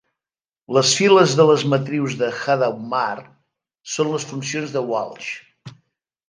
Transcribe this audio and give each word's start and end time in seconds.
Les 0.77 0.93
files 0.99 1.35
de 1.39 1.45
les 1.49 1.65
matrius 1.73 2.15
de 2.21 2.29
Hadamard 2.37 3.29
són 3.97 4.11
les 4.15 4.27
funcions 4.31 4.75
de 4.79 4.85
Walsh. 4.95 5.31